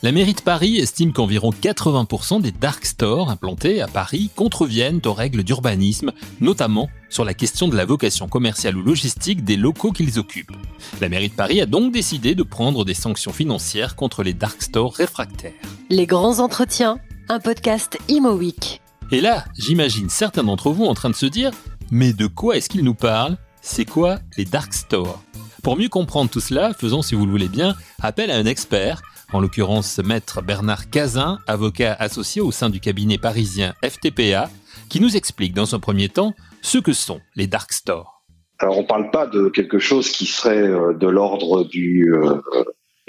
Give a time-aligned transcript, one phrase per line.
[0.00, 5.12] La mairie de Paris estime qu'environ 80% des dark stores implantés à Paris contreviennent aux
[5.12, 10.20] règles d'urbanisme, notamment sur la question de la vocation commerciale ou logistique des locaux qu'ils
[10.20, 10.56] occupent.
[11.00, 14.62] La mairie de Paris a donc décidé de prendre des sanctions financières contre les dark
[14.62, 15.52] stores réfractaires.
[15.90, 18.80] Les grands entretiens, un podcast Imo Week.
[19.10, 21.50] Et là, j'imagine certains d'entre vous en train de se dire
[21.90, 25.24] Mais de quoi est-ce qu'il nous parle C'est quoi les dark stores?
[25.68, 29.02] Pour mieux comprendre tout cela, faisons, si vous le voulez bien, appel à un expert
[29.34, 34.48] en l'occurrence maître Bernard Cazin, avocat associé au sein du cabinet parisien FTPA,
[34.88, 36.32] qui nous explique dans un premier temps
[36.62, 38.22] ce que sont les dark stores.
[38.60, 42.40] Alors on ne parle pas de quelque chose qui serait euh, de l'ordre du, euh,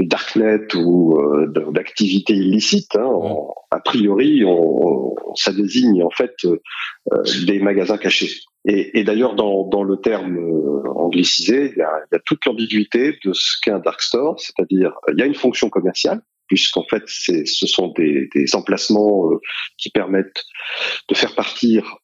[0.05, 2.95] darknet ou euh, d'activité illicite.
[2.95, 3.09] Hein.
[3.71, 6.35] a priori, on, ça désigne en fait
[7.45, 8.31] des magasins cachés.
[8.65, 10.37] Et, d'ailleurs, dans, le terme
[10.95, 15.21] anglicisé, il y, a, toute l'ambiguïté de ce qu'est un dark store, c'est-à-dire il y
[15.21, 19.29] a une fonction commerciale, puisqu'en fait, ce sont des, emplacements
[19.77, 20.43] qui permettent
[21.07, 21.97] de faire partir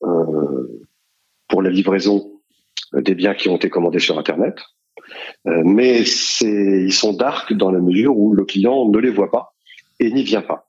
[1.49, 2.35] pour la livraison
[2.93, 4.55] des biens qui ont été commandés sur Internet.
[5.47, 6.03] Euh, mais
[6.41, 9.53] ils sont dark dans la mesure où le client ne les voit pas
[9.99, 10.67] et n'y vient pas.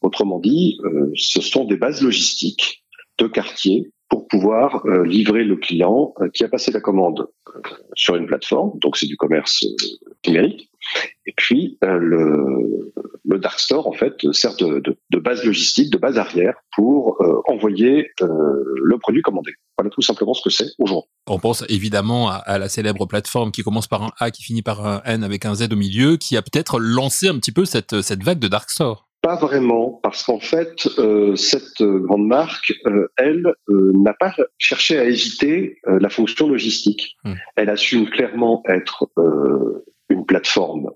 [0.00, 2.84] Autrement dit, euh, ce sont des bases logistiques
[3.18, 7.28] de quartier pour pouvoir euh, livrer le client qui a passé la commande
[7.94, 9.64] sur une plateforme, donc c'est du commerce
[10.26, 10.68] numérique.
[11.24, 12.92] Et puis le,
[13.38, 19.22] dark store en fait sert de, base logistique, de base arrière pour envoyer le produit
[19.22, 19.52] commandé.
[19.78, 21.08] Voilà tout simplement ce que c'est aujourd'hui.
[21.26, 24.86] On pense évidemment à, la célèbre plateforme qui commence par un A, qui finit par
[24.86, 28.02] un N avec un Z au milieu, qui a peut-être lancé un petit peu cette,
[28.02, 29.08] cette vague de Dark Store.
[29.22, 34.98] Pas vraiment, parce qu'en fait, euh, cette grande marque, euh, elle, euh, n'a pas cherché
[34.98, 37.16] à éviter la fonction logistique.
[37.24, 37.34] Hmm.
[37.56, 39.08] Elle assume clairement être
[40.08, 40.90] une plateforme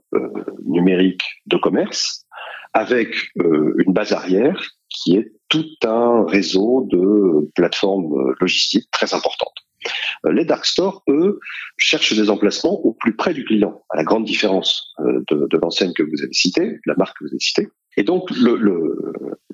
[0.65, 2.27] numérique de commerce
[2.75, 4.61] avec une base arrière
[4.91, 9.67] qui est tout un réseau de plateformes logistiques très importantes.
[10.25, 11.41] Euh, les dark stores, eux,
[11.77, 15.93] cherchent des emplacements au plus près du client, à la grande différence euh, de, l'enseigne
[15.93, 17.69] que vous avez citée, la marque que vous avez citée.
[17.97, 18.31] Et donc,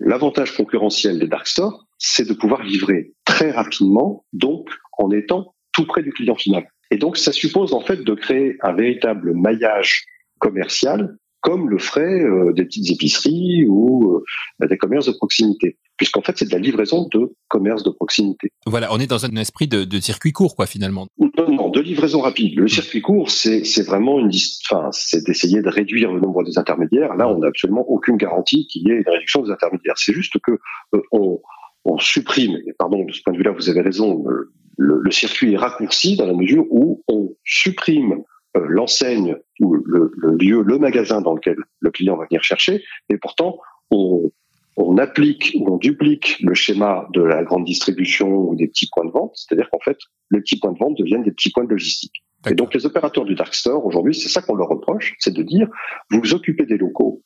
[0.01, 5.87] l'avantage concurrentiel des dark stores, c'est de pouvoir livrer très rapidement, donc en étant tout
[5.87, 6.67] près du client final.
[6.91, 10.05] Et donc, ça suppose en fait de créer un véritable maillage
[10.39, 14.23] commercial comme le feraient euh, des petites épiceries ou
[14.61, 15.77] euh, des commerces de proximité.
[16.03, 18.49] Puisqu'en fait, c'est de la livraison de commerce de proximité.
[18.67, 21.07] Voilà, on est dans un esprit de, de circuit court, quoi, finalement.
[21.17, 22.59] Non, non, de livraison rapide.
[22.59, 24.33] Le circuit court, c'est vraiment une,
[24.69, 27.15] enfin, c'est d'essayer de réduire le nombre des intermédiaires.
[27.15, 29.95] Là, on n'a absolument aucune garantie qu'il y ait une réduction des intermédiaires.
[29.97, 30.59] C'est juste que
[30.97, 31.41] euh, on,
[31.85, 35.55] on supprime, et pardon, de ce point de vue-là, vous avez raison, le, le, circuit
[35.55, 38.25] est raccourci dans la mesure où on supprime
[38.57, 43.19] euh, l'enseigne ou le, lieu, le magasin dans lequel le client va venir chercher, et
[43.19, 43.61] pourtant
[43.93, 44.33] on,
[44.77, 49.05] on applique ou on duplique le schéma de la grande distribution ou des petits points
[49.05, 49.99] de vente, c'est-à-dire qu'en fait,
[50.31, 52.25] les petits points de vente deviennent des petits points de logistique.
[52.51, 55.43] Et donc les opérateurs du dark store aujourd'hui, c'est ça qu'on leur reproche, c'est de
[55.43, 55.69] dire
[56.11, 57.23] vous vous occupez des locaux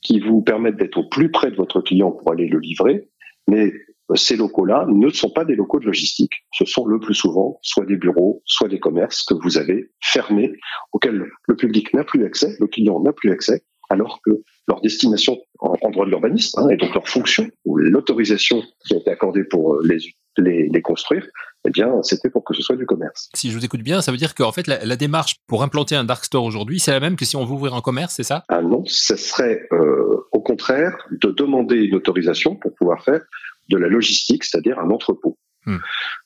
[0.00, 3.08] qui vous permettent d'être au plus près de votre client pour aller le livrer,
[3.48, 3.72] mais
[4.14, 6.44] ces locaux-là ne sont pas des locaux de logistique.
[6.52, 10.52] Ce sont le plus souvent soit des bureaux, soit des commerces que vous avez fermés,
[10.92, 14.30] auxquels le public n'a plus accès, le client n'a plus accès, alors que
[14.68, 18.98] leur destination en, droit de l'urbanisme, hein, et donc leur fonction, ou l'autorisation qui a
[18.98, 19.98] été accordée pour les,
[20.38, 21.26] les, les construire,
[21.66, 23.30] eh bien, c'était pour que ce soit du commerce.
[23.34, 26.04] Si je vous écoute bien, ça veut dire qu'en fait, la, démarche pour implanter un
[26.04, 28.44] dark store aujourd'hui, c'est la même que si on veut ouvrir un commerce, c'est ça?
[28.48, 33.22] Ah non, ce serait euh, au contraire de demander une autorisation pour pouvoir faire
[33.70, 35.38] de la logistique, c'est-à-dire un entrepôt.
[35.64, 35.78] Hmm.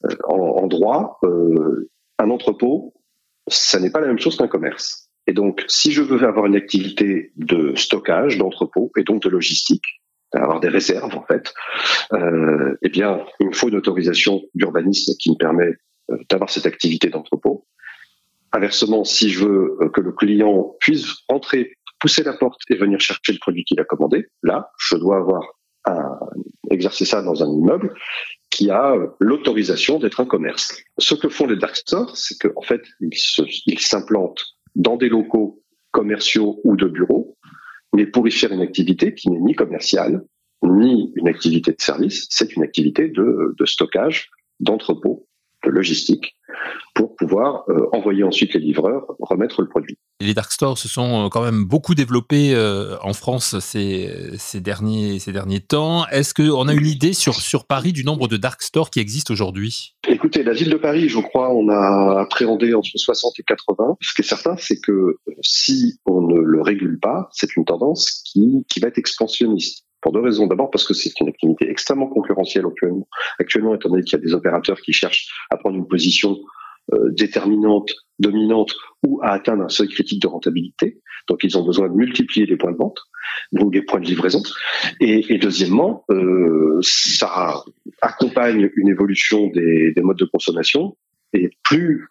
[0.05, 1.89] Euh, en, droit, euh,
[2.19, 2.95] un entrepôt,
[3.47, 5.08] ça n'est pas la même chose qu'un commerce.
[5.29, 9.85] Et donc, si je veux avoir une activité de stockage, d'entrepôt et donc de logistique,
[10.33, 11.53] avoir des réserves en fait,
[12.15, 15.75] euh, eh bien, il me faut une autorisation d'urbanisme qui me permet
[16.11, 17.67] euh, d'avoir cette activité d'entrepôt.
[18.53, 23.33] Inversement, si je veux que le client puisse rentrer, pousser la porte et venir chercher
[23.33, 25.43] le produit qu'il a commandé, là, je dois avoir
[26.71, 27.95] exercer ça dans un immeuble
[28.51, 30.83] qui a euh, l'autorisation d'être un commerce.
[30.99, 34.45] Ce que font les dark stores, c'est qu'en fait, ils s'implantent
[34.79, 37.37] dans des locaux commerciaux ou de bureaux,
[37.95, 40.25] mais pour y faire une activité qui n'est ni commerciale,
[40.63, 44.31] ni une activité de service, c'est une activité de, stockage,
[44.61, 45.27] d'entrepôt,
[45.65, 46.37] de logistique,
[46.95, 49.97] pour pouvoir euh, envoyer ensuite les livreurs remettre le produit.
[50.21, 54.61] les dark stores se sont euh, quand même beaucoup développés euh, en France ces, ces,
[54.61, 56.07] derniers, ces derniers temps.
[56.09, 59.33] Est-ce qu'on a une idée sur, sur Paris du nombre de dark stores qui existent
[59.33, 59.95] aujourd'hui?
[60.09, 63.97] Écoutez, la ville de Paris, je crois, on a appréhendé entre 60 et 80.
[64.01, 68.23] Ce qui est certain, c'est que si on ne le régule pas, c'est une tendance
[68.25, 69.85] qui, qui va être expansionniste.
[70.01, 70.47] Pour deux raisons.
[70.47, 73.09] D'abord parce que c'est une activité extrêmement concurrentielle actuellement.
[73.39, 76.39] Actuellement, étant donné qu'il y a des opérateurs qui cherchent à prendre une position
[76.95, 78.75] euh, déterminante, dominante
[79.07, 81.03] ou à atteindre un seuil critique de rentabilité.
[81.29, 82.99] Donc ils ont besoin de multiplier les points de vente,
[83.53, 84.43] donc les points de livraison.
[85.01, 87.63] Et, et deuxièmement, euh, ça
[88.01, 90.97] accompagne une évolution des, des modes de consommation.
[91.35, 92.09] Et plus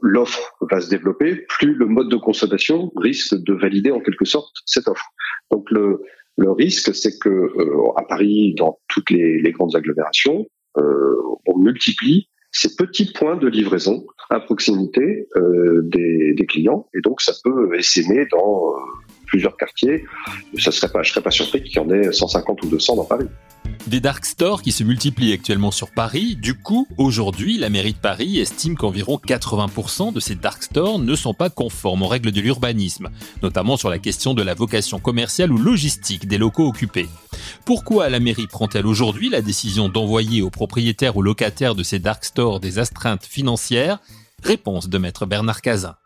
[0.00, 4.54] l'offre va se développer, plus le mode de consommation risque de valider en quelque sorte
[4.64, 5.06] cette offre.
[5.50, 6.00] Donc le,
[6.36, 10.46] le risque, c'est que euh, à Paris, dans toutes les, grandes agglomérations,
[10.78, 11.16] euh,
[11.46, 16.88] on multiplie ces petits points de livraison à proximité euh, des, des, clients.
[16.94, 18.74] Et donc, ça peut essaimer dans
[19.56, 20.04] quartiers.
[20.58, 23.26] Ça serait serais pas surpris qu'il y en ait 150 ou 200 dans Paris.
[23.86, 26.36] Des dark stores qui se multiplient actuellement sur Paris.
[26.36, 31.14] Du coup, aujourd'hui, la mairie de Paris estime qu'environ 80% de ces dark stores ne
[31.14, 33.10] sont pas conformes aux règles de l'urbanisme,
[33.42, 37.08] notamment sur la question de la vocation commerciale ou logistique des locaux occupés.
[37.66, 42.24] Pourquoi la mairie prend-elle aujourd'hui la décision d'envoyer aux propriétaires ou locataires de ces dark
[42.24, 43.98] stores des astreintes financières?
[44.42, 45.96] Réponse de maître Bernard Cazin.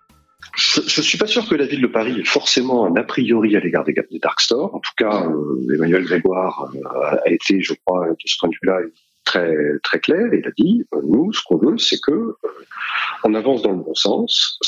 [0.57, 3.57] Je, ne suis pas sûr que la ville de Paris ait forcément un a priori
[3.57, 4.75] à l'égard des, des, dark stores.
[4.75, 8.55] En tout cas, euh, Emmanuel Grégoire euh, a été, je crois, de ce point de
[8.55, 8.81] vue-là,
[9.25, 10.33] très très clair.
[10.33, 12.35] Il a dit euh, nous, ce qu'on veut, c'est que
[13.25, 14.59] on avance dans le bon sens,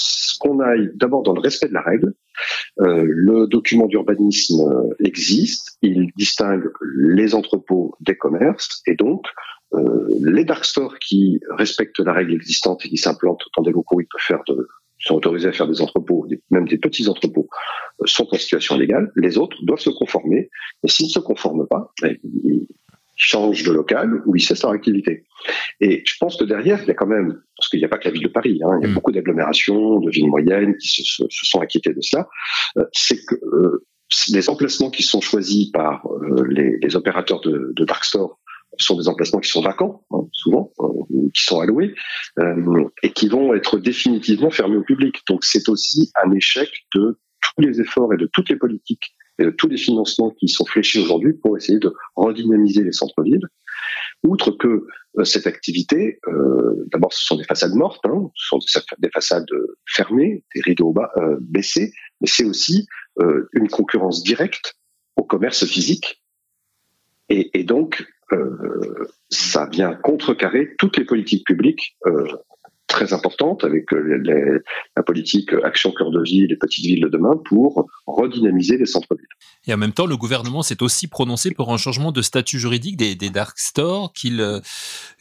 [0.40, 2.14] qu'on aille d'abord dans le respect de la règle.
[2.78, 4.62] Le document d'urbanisme
[5.04, 6.64] existe, il distingue
[6.96, 9.26] les entrepôts des commerces et donc
[10.20, 14.06] les dark stores qui respectent la règle existante et qui s'implantent dans des locaux ils
[14.06, 14.66] peuvent faire de,
[15.00, 17.48] sont autorisés à faire des entrepôts, même des petits entrepôts,
[18.00, 19.10] euh, sont en situation légale.
[19.16, 20.50] Les autres doivent se conformer.
[20.82, 22.66] Et s'ils ne se conforment pas, ben, ils
[23.16, 25.24] changent de local ou ils cessent leur activité.
[25.80, 27.98] Et je pense que derrière, il y a quand même, parce qu'il n'y a pas
[27.98, 28.94] que la ville de Paris, hein, il y a mm.
[28.94, 32.28] beaucoup d'agglomérations, de villes moyennes qui se, se, sont inquiétées de cela,
[32.78, 33.86] euh, c'est que euh,
[34.30, 38.39] les emplacements qui sont choisis par euh, les, les, opérateurs de, de dark store
[38.84, 41.94] sont des emplacements qui sont vacants, hein, souvent, euh, qui sont alloués,
[42.38, 45.20] euh, et qui vont être définitivement fermés au public.
[45.28, 49.44] Donc c'est aussi un échec de tous les efforts et de toutes les politiques et
[49.44, 53.46] de tous les financements qui sont fléchés aujourd'hui pour essayer de redynamiser les centres-villes.
[54.22, 54.86] Outre que
[55.18, 56.20] euh, cette activité,
[56.92, 58.58] d'abord ce sont des façades mortes, hein, ce sont
[58.98, 59.46] des, façades
[59.86, 61.10] fermées, des rideaux bas,
[61.40, 62.86] baissés, mais c'est aussi
[63.52, 64.76] une concurrence directe
[65.16, 66.19] au commerce physique.
[67.30, 72.26] Et, et donc, euh, ça vient contrecarrer toutes les politiques publiques euh,
[72.86, 74.58] très importantes avec euh, les,
[74.96, 79.26] la politique Action Cœur de Ville, les petites villes de demain pour redynamiser les centres-villes.
[79.66, 82.96] Et en même temps, le gouvernement s'est aussi prononcé pour un changement de statut juridique
[82.96, 84.44] des, des dark stores qu'il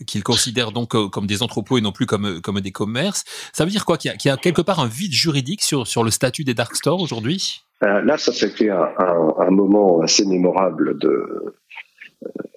[0.07, 3.23] qu'il considère donc comme des entrepôts et non plus comme, comme des commerces.
[3.53, 3.97] Ça veut dire quoi?
[3.97, 6.75] Qu'il y, y, a quelque part un vide juridique sur, sur le statut des dark
[6.75, 7.61] stores aujourd'hui?
[7.81, 11.55] Là, ça, c'était un, un, un moment assez mémorable de,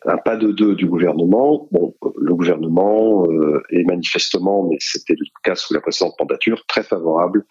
[0.05, 1.69] un pas de deux du gouvernement.
[1.71, 6.83] Bon, le gouvernement euh, est manifestement, mais c'était le cas sous la précédente mandature, très
[6.83, 7.45] favorable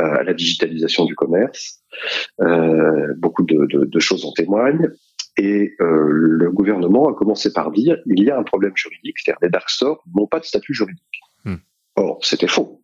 [0.00, 1.82] euh, à la digitalisation du commerce.
[2.40, 4.90] Euh, beaucoup de, de, de, choses en témoignent.
[5.38, 9.38] Et euh, le gouvernement a commencé par dire il y a un problème juridique, c'est-à-dire
[9.42, 11.20] les dark stores n'ont pas de statut juridique.
[11.44, 11.56] Hmm.
[11.96, 12.82] Or, c'était faux.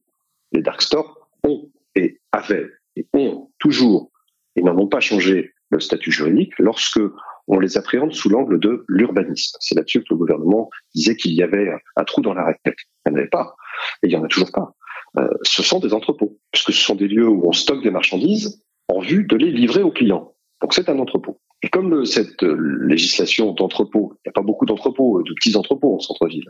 [0.53, 4.11] Les dark stores ont et avaient et ont toujours
[4.57, 7.01] et n'en ont pas changé le statut juridique lorsque
[7.49, 9.57] on les appréhende sous l'angle de l'urbanisme.
[9.61, 12.77] C'est là-dessus que le gouvernement disait qu'il y avait un trou dans la raquette.
[13.07, 13.55] Il n'y en avait pas,
[14.03, 14.75] et il n'y en a toujours pas.
[15.19, 18.63] Euh, ce sont des entrepôts, puisque ce sont des lieux où on stocke des marchandises
[18.89, 20.35] en vue de les livrer aux clients.
[20.61, 21.41] Donc c'est un entrepôt.
[21.63, 22.57] Et comme cette euh,
[22.87, 26.49] législation d'entrepôt, il n'y a pas beaucoup d'entrepôts, euh, de petits entrepôts en centre-ville.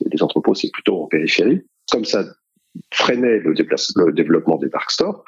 [0.00, 1.62] Les entrepôts, c'est plutôt en périphérie.
[1.90, 2.24] Comme ça
[2.92, 3.54] freinait le,
[4.12, 5.24] développement des dark stores,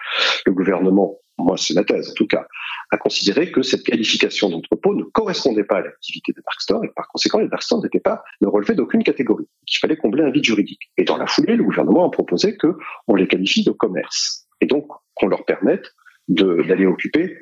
[0.47, 2.47] le gouvernement moi c'est ma thèse en tout cas,
[2.91, 6.91] a considéré que cette qualification d'entrepôt ne correspondait pas à l'activité des dark stores et
[6.95, 10.45] par conséquent les dark stores pas, ne relevaient d'aucune catégorie, qu'il fallait combler un vide
[10.45, 10.91] juridique.
[10.97, 12.77] Et dans la foulée, le gouvernement a proposé que
[13.09, 15.93] on les qualifie de commerce et donc qu'on leur permette
[16.29, 17.37] d'aller occuper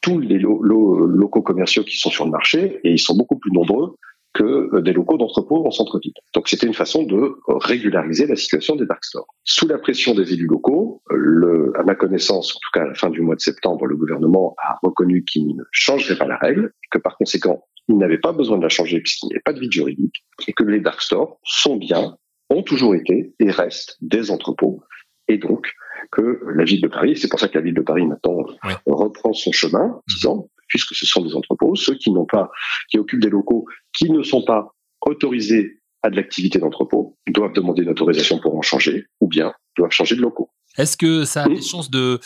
[0.00, 3.96] tous les locaux commerciaux qui sont sur le marché et ils sont beaucoup plus nombreux
[4.32, 6.14] que euh, des locaux d'entrepôt en centre-ville.
[6.34, 9.26] Donc c'était une façon de régulariser la situation des dark stores.
[9.44, 12.94] Sous la pression des élus locaux, le, à ma connaissance, en tout cas à la
[12.94, 16.72] fin du mois de septembre, le gouvernement a reconnu qu'il ne changerait pas la règle,
[16.90, 19.60] que par conséquent, il n'avait pas besoin de la changer puisqu'il n'y avait pas de
[19.60, 22.16] vide juridique, et que les dark stores sont bien,
[22.50, 24.82] ont toujours été et restent des entrepôts,
[25.28, 25.72] et donc
[26.10, 28.44] que la ville de Paris, c'est pour ça que la ville de Paris maintenant
[28.86, 32.50] reprend son chemin, disant, puisque ce sont des entrepôts, ceux qui n'ont pas,
[32.90, 37.82] qui occupent des locaux qui ne sont pas autorisés à de l'activité d'entrepôt doivent demander
[37.82, 40.48] une autorisation pour en changer, ou bien doivent changer de locaux.
[40.78, 42.18] Est-ce que ça a des chances de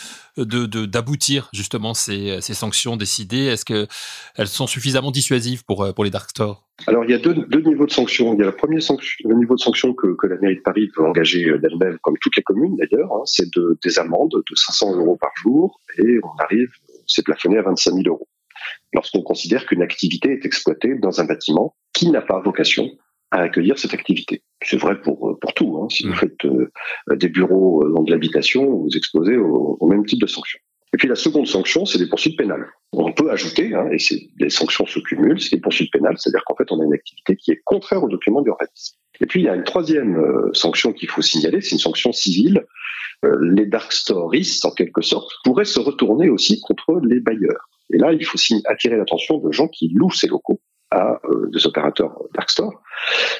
[0.85, 3.47] d'aboutir justement ces, ces, sanctions décidées?
[3.47, 3.87] Est-ce que
[4.37, 6.65] elles sont suffisamment dissuasives pour pour les dark stores?
[6.87, 8.33] Alors il y a deux, deux, niveaux de sanctions.
[8.33, 10.61] Il y a le premier sanction, le niveau de sanction que, que la mairie de
[10.61, 14.55] Paris peut engager d'elle-même, comme toutes les communes d'ailleurs, hein, c'est de, des amendes de
[14.55, 16.69] 500 euros par jour et on arrive,
[17.05, 18.27] c'est plafonné à 25 000 euros.
[18.93, 22.91] Lorsqu'on considère qu'une activité est exploitée dans un bâtiment qui n'a pas vocation
[23.31, 24.41] à accueillir cette activité.
[24.63, 25.77] C'est vrai pour, euh, pour tout.
[25.77, 25.87] Hein.
[25.89, 26.71] Si vous faites euh,
[27.15, 30.59] des bureaux euh, dans de l'habitation, vous exposez au, même type de sanctions.
[30.93, 32.65] Et puis la seconde sanction, c'est des poursuites pénales.
[32.93, 33.97] On peut ajouter, hein, et
[34.39, 37.35] les sanctions se cumulent, c'est des poursuites pénales, c'est-à-dire qu'en fait on a une activité
[37.35, 38.95] qui est contraire au document d'urbanisme.
[39.19, 40.17] Et puis il y a une troisième
[40.53, 42.65] sanction qu'il faut signaler, c'est une sanction civile.
[43.41, 47.67] les dark stories, en quelque sorte, pourraient se retourner aussi contre les bailleurs.
[47.93, 50.59] Et là, il faut attirer l'attention de gens qui louent ces locaux
[50.91, 52.81] à euh, des opérateurs Darkstore,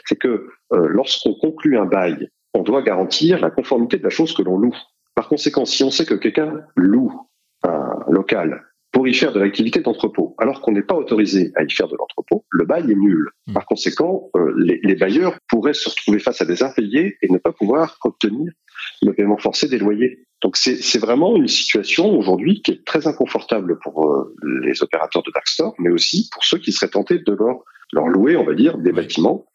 [0.05, 4.33] c'est que euh, lorsqu'on conclut un bail, on doit garantir la conformité de la chose
[4.33, 4.75] que l'on loue.
[5.15, 7.13] Par conséquent, si on sait que quelqu'un loue
[7.63, 11.71] un local pour y faire de l'activité d'entrepôt, alors qu'on n'est pas autorisé à y
[11.71, 13.29] faire de l'entrepôt, le bail est nul.
[13.47, 13.53] Hmm.
[13.53, 17.37] Par conséquent, euh, les, les, bailleurs pourraient se retrouver face à des impayés et ne
[17.37, 18.51] pas pouvoir obtenir
[19.01, 20.25] le paiement forcé des loyers.
[20.41, 25.31] Donc c'est vraiment une situation aujourd'hui qui est très inconfortable pour euh, les opérateurs de
[25.33, 28.77] Darkstore, mais aussi pour ceux qui seraient tentés de leur, leur louer, on va dire,
[28.77, 29.45] des bâtiments,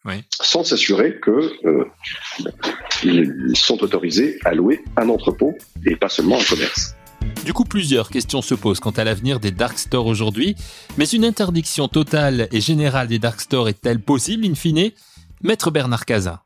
[0.41, 1.85] sans s'assurer que euh,
[3.03, 5.53] ils sont autorisés à louer un entrepôt
[5.85, 6.95] et pas seulement un commerce.
[7.45, 10.55] Du coup, plusieurs questions se posent quant à l'avenir des dark stores aujourd'hui,
[10.97, 14.91] mais une interdiction totale et générale des dark stores est-elle possible in fine?
[15.41, 16.39] Maître Bernard Cazin.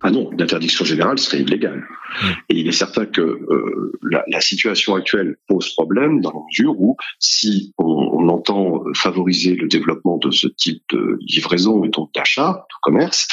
[0.00, 1.80] Ah non, l'interdiction générale serait illégale.
[1.80, 2.26] Mmh.
[2.50, 6.80] Et il est certain que euh, la, la, situation actuelle pose problème dans la mesure
[6.80, 12.14] où si on, on, entend favoriser le développement de ce type de livraison et donc
[12.14, 13.26] d'achat, de commerce,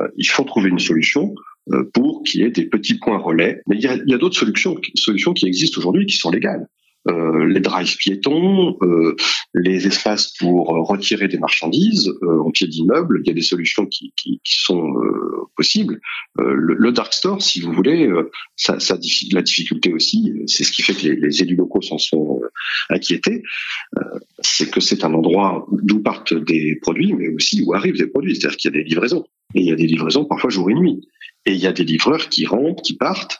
[0.00, 1.34] euh, il faut trouver une solution
[1.72, 3.60] euh, pour qu'il y ait des petits points relais.
[3.66, 6.66] Mais il y a, a d'autres solutions, solutions qui existent aujourd'hui qui sont légales.
[7.08, 9.14] Euh, les drives piétons, euh,
[9.54, 13.20] les espaces pour retirer des marchandises euh, en pied d'immeuble.
[13.22, 14.12] Il y a des solutions qui,
[14.44, 14.94] sont
[15.56, 16.00] possibles.
[16.38, 18.10] Le, le, dark store, si vous voulez,
[18.56, 18.98] ça, ça
[19.32, 22.40] la difficulté aussi, c'est ce qui fait que les, les élus locaux s'en sont
[22.90, 23.42] inquiétés,
[24.40, 28.36] c'est que c'est un endroit d'où partent des produits, mais aussi où arrivent des produits.
[28.36, 29.24] C'est-à-dire qu'il y a des livraisons.
[29.54, 31.08] Et il y a des livraisons parfois jour et nuit.
[31.44, 33.38] Et il y a des livreurs qui rentrent, qui partent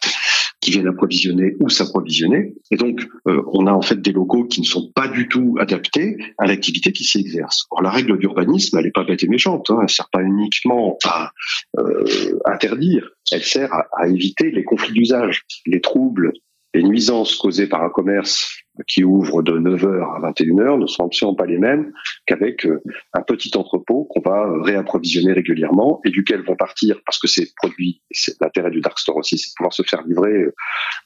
[0.66, 2.54] qui viennent approvisionner ou s'approvisionner.
[2.72, 5.54] Et donc, euh, on a en fait des locaux qui ne sont pas du tout
[5.60, 7.66] adaptés à l'activité qui s'y exerce.
[7.70, 9.70] Or, la règle d'urbanisme, elle n'est pas bête et méchante.
[9.70, 9.78] Hein.
[9.82, 11.30] Elle sert pas uniquement à
[11.78, 12.04] euh,
[12.46, 16.32] interdire, elle sert à éviter les conflits d'usage, les troubles,
[16.74, 21.34] les nuisances causées par un commerce qui ouvre de 9h à 21h ne sont absolument
[21.34, 21.92] pas les mêmes
[22.26, 27.26] qu'avec euh, un petit entrepôt qu'on va réapprovisionner régulièrement et duquel vont partir, parce que
[27.26, 30.52] ces produits, c'est l'intérêt du dark store aussi, c'est de pouvoir se faire livrer euh,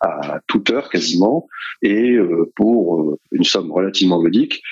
[0.00, 1.46] à toute heure quasiment
[1.82, 4.62] et euh, pour une somme relativement modique,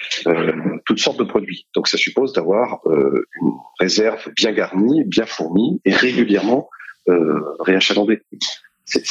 [0.86, 1.66] toutes sortes de produits.
[1.74, 6.68] Donc ça suppose d'avoir une réserve bien garnie, bien fournie et régulièrement
[7.60, 8.20] réachalandée.
[8.84, 9.04] C'est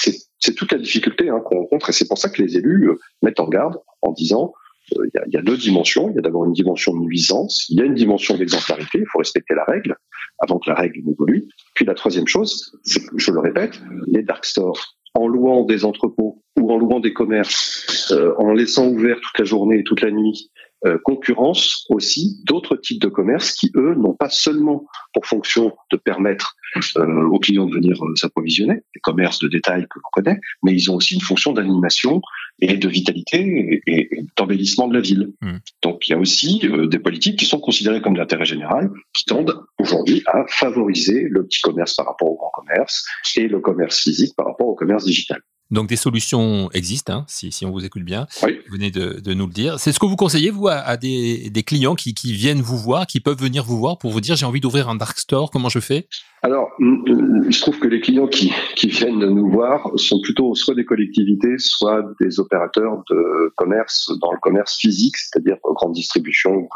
[0.55, 3.39] toute la difficulté hein, qu'on rencontre et c'est pour ça que les élus euh, mettent
[3.39, 4.53] en garde en disant
[4.97, 6.09] euh, il y, y, a, deux dimensions.
[6.09, 9.05] Il y a d'abord une dimension de nuisance, il y a une dimension d'exemplarité, il
[9.11, 9.95] faut respecter la règle
[10.39, 11.47] avant que la règle n'évolue.
[11.73, 16.71] Puis la troisième chose, je le répète, les dark stores, en louant des entrepôts ou
[16.71, 20.51] en louant des commerces, euh, en laissant ouvert toute la journée et toute la nuit,
[20.85, 25.97] euh, concurrence aussi d'autres types de commerces qui, eux, n'ont pas seulement pour fonction de
[25.97, 26.55] permettre
[26.97, 30.73] euh, aux clients de venir euh, s'approvisionner, les commerces de détail que l'on connaît, mais
[30.73, 32.21] ils ont aussi une fonction d'animation
[32.59, 35.33] et de vitalité et, d'embellissement de la ville.
[35.41, 35.57] Hmm.
[35.81, 39.59] Donc il y a aussi des politiques qui sont considérées comme d'intérêt général, qui tendent
[39.79, 44.35] aujourd'hui à favoriser le petit commerce par rapport au grand commerce et le commerce physique
[44.35, 45.41] par rapport au commerce digital.
[45.69, 48.27] Donc des solutions existent, hein, si, si, on vous écoute bien.
[48.41, 49.79] Vous venez de, de, nous le dire.
[49.79, 53.05] C'est ce que vous conseillez, vous, à, des, des, clients qui, qui, viennent vous voir,
[53.05, 55.69] qui peuvent venir vous voir pour vous dire j'ai envie d'ouvrir un dark store, comment
[55.69, 56.07] je fais?
[56.43, 60.75] Alors, il se trouve que les clients qui, qui viennent nous voir sont plutôt soit
[60.75, 66.69] des collectivités, soit des opérateurs de commerce dans le commerce physique, c'est-à-dire grande distribution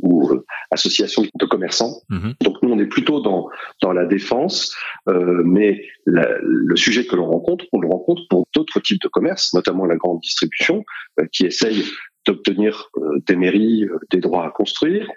[0.00, 2.02] ou euh, association de commerçants.
[2.08, 2.34] Mhm.
[2.42, 3.48] Donc nous, on est plutôt dans
[3.82, 4.74] dans la défense,
[5.08, 9.52] euh, mais le sujet que l'on rencontre, on le rencontre pour d'autres types de commerces,
[9.54, 10.84] notamment la grande distribution,
[11.20, 11.84] euh, qui essaye
[12.26, 12.90] d'obtenir
[13.26, 15.08] des mairies des droits à construire,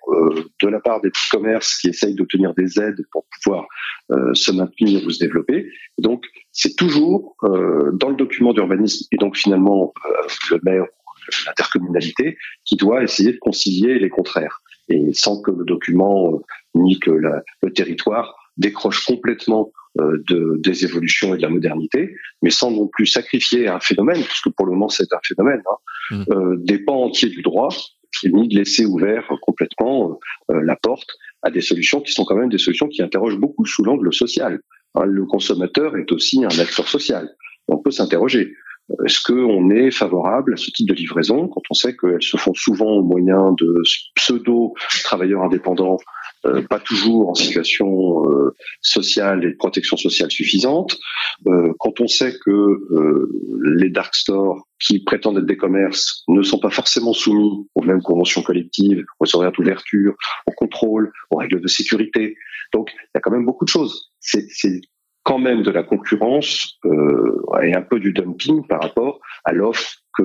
[0.61, 3.67] de la part des petits commerces qui essayent d'obtenir des aides pour pouvoir
[4.33, 5.69] se maintenir ou se développer.
[5.97, 6.23] Donc,
[6.53, 9.93] c'est toujours dans le document d'urbanisme et donc finalement
[10.51, 10.85] le maire
[11.45, 16.41] l'intercommunalité qui doit essayer de concilier les contraires et sans que le document
[16.75, 22.49] ni que le territoire décroche complètement euh, de, des évolutions et de la modernité, mais
[22.49, 26.23] sans non plus sacrifier un phénomène, puisque pour le moment c'est un phénomène, hein, mmh.
[26.31, 27.67] euh, des pans entiers du droit,
[28.23, 30.17] ni de laisser ouvert complètement
[30.49, 31.09] euh, la porte
[31.41, 34.61] à des solutions qui sont quand même des solutions qui interrogent beaucoup sous l'angle social.
[34.95, 37.29] Hein, le consommateur est aussi un acteur social.
[37.67, 38.53] On peut s'interroger.
[39.05, 42.53] Est-ce qu'on est favorable à ce type de livraison quand on sait qu'elles se font
[42.53, 43.81] souvent au moyen de
[44.15, 45.97] pseudo-travailleurs indépendants
[46.45, 50.97] euh, pas toujours en situation euh, sociale et de protection sociale suffisante.
[51.45, 52.79] Euh, quand on sait que
[53.63, 58.01] les dark stores qui prétendent être des commerces ne sont pas forcément soumis aux mêmes
[58.01, 60.15] conventions collectives, aux horaires d'ouverture,
[60.47, 62.35] au contrôle, aux règles de sécurité.
[62.73, 64.11] Donc il y a quand même beaucoup de choses.
[64.19, 64.47] C'est
[65.23, 69.97] quand même de la concurrence euh, et un peu du dumping par rapport à l'offre
[70.17, 70.23] que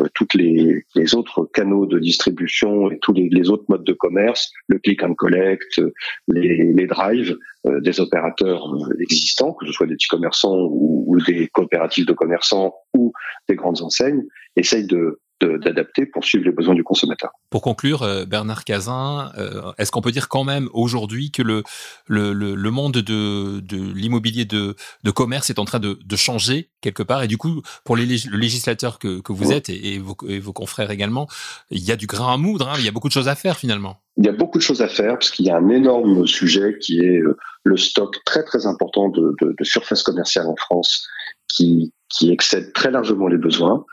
[0.00, 3.92] euh, toutes les, les, autres canaux de distribution et tous les, les, autres modes de
[3.92, 5.80] commerce, le click and collect,
[6.28, 7.36] les, les drives
[7.66, 8.64] euh, des opérateurs
[9.00, 13.12] existants, que ce soit des petits commerçants ou, ou, des coopératives de commerçants ou
[13.48, 14.24] des grandes enseignes,
[14.56, 17.30] essayent de, d'adapter pour suivre les besoins du consommateur.
[17.50, 21.62] Pour conclure, euh, Bernard Cazin, euh, est-ce qu'on peut dire quand même aujourd'hui que le,
[22.06, 26.70] le, le, monde de, de l'immobilier de, de commerce est en train de, de, changer
[26.80, 27.22] quelque part?
[27.22, 30.52] Et du coup, pour les, le législateur que, que vous êtes et, vos, et, vos,
[30.52, 31.28] confrères également,
[31.70, 33.34] il y a du grain à moudre, hein, il y a beaucoup de choses à
[33.34, 34.00] faire finalement.
[34.16, 36.76] Il y a beaucoup de choses à faire parce qu'il y a un énorme sujet
[36.80, 41.06] qui est euh, le stock très très important de, de, de surface commerciale en France
[41.48, 43.84] qui, qui excède très largement les besoins.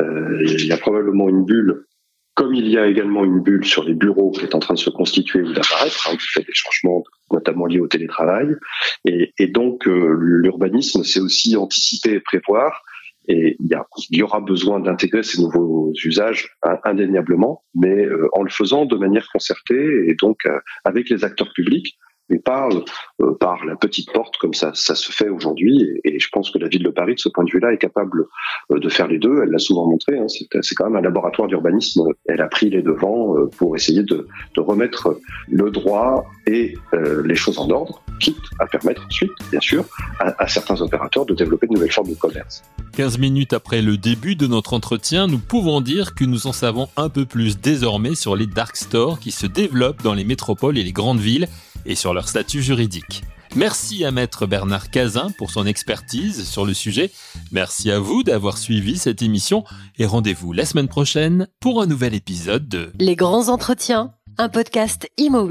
[0.00, 1.86] Euh, il y a probablement une bulle,
[2.34, 4.78] comme il y a également une bulle sur les bureaux qui est en train de
[4.78, 8.48] se constituer ou d'apparaître, hein, qui fait des changements notamment liés au télétravail.
[9.04, 12.82] Et, donc euh, l'urbanisme, c'est aussi anticiper et prévoir.
[13.28, 13.78] Et il
[14.10, 19.28] y, aura besoin d'intégrer ces nouveaux usages indéniablement, mais euh, en le faisant de manière
[19.32, 20.40] concertée et donc
[20.84, 21.96] avec les acteurs publics
[22.28, 22.84] mais parle
[23.20, 26.00] euh, par la petite porte comme ça, se fait aujourd'hui.
[26.04, 28.26] Et, je pense que la ville de Paris, de ce point de vue-là, est capable
[28.70, 29.42] euh, de faire les deux.
[29.42, 30.18] Elle l'a souvent montré.
[30.18, 32.02] Hein, c'est quand même un laboratoire d'urbanisme.
[32.26, 36.74] Elle a pris les devants euh, pour essayer de, de remettre le droit et
[37.24, 39.84] les choses en ordre, quitte à permettre ensuite, bien sûr,
[40.18, 42.62] à, à certains opérateurs de développer de nouvelles formes de commerce.
[42.92, 46.88] 15 minutes après le début de notre entretien, nous pouvons dire que nous en savons
[46.96, 50.82] un peu plus désormais sur les dark stores qui se développent dans les métropoles et
[50.82, 51.48] les grandes villes
[51.86, 53.22] et sur leur statut juridique.
[53.54, 57.10] Merci à maître Bernard Cazin pour son expertise sur le sujet.
[57.50, 59.64] Merci à vous d'avoir suivi cette émission
[59.98, 65.08] et rendez-vous la semaine prochaine pour un nouvel épisode de Les grands entretiens, un podcast
[65.18, 65.48] Imo.